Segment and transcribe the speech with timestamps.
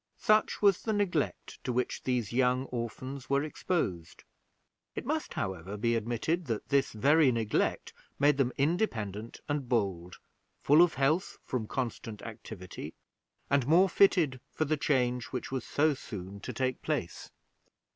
[0.17, 4.23] Such was the neglect to which these young orphans was exposed.
[4.95, 10.15] It must, however, be admitted, that this very neglect made them independent and bold,
[10.63, 12.95] full of health from constant activity,
[13.47, 17.29] and more fitted for the change which was so soon to take place.